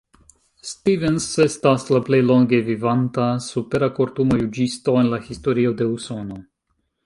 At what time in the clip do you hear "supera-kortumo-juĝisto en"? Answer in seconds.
3.49-5.15